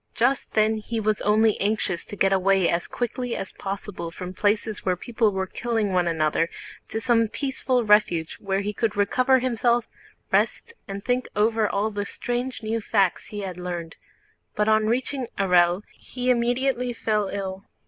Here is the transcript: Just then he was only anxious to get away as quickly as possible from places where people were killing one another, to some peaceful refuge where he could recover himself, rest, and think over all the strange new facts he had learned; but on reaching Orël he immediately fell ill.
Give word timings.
Just 0.15 0.53
then 0.53 0.77
he 0.77 0.99
was 0.99 1.21
only 1.21 1.61
anxious 1.61 2.03
to 2.05 2.15
get 2.15 2.33
away 2.33 2.67
as 2.67 2.87
quickly 2.87 3.35
as 3.35 3.51
possible 3.51 4.09
from 4.09 4.33
places 4.33 4.83
where 4.83 4.95
people 4.95 5.31
were 5.31 5.45
killing 5.45 5.93
one 5.93 6.07
another, 6.07 6.49
to 6.89 6.99
some 6.99 7.27
peaceful 7.27 7.83
refuge 7.83 8.37
where 8.39 8.61
he 8.61 8.73
could 8.73 8.95
recover 8.97 9.37
himself, 9.37 9.87
rest, 10.31 10.73
and 10.87 11.05
think 11.05 11.27
over 11.35 11.69
all 11.69 11.91
the 11.91 12.05
strange 12.05 12.63
new 12.63 12.81
facts 12.81 13.27
he 13.27 13.41
had 13.41 13.57
learned; 13.57 13.95
but 14.55 14.67
on 14.67 14.87
reaching 14.87 15.27
Orël 15.37 15.83
he 15.95 16.31
immediately 16.31 16.93
fell 16.93 17.29
ill. 17.31 17.65